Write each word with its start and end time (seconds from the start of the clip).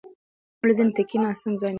ولې 0.59 0.73
ځینې 0.77 0.91
ټکي 0.95 1.17
ناسم 1.23 1.51
ځای 1.61 1.67
نیسي؟ 1.67 1.69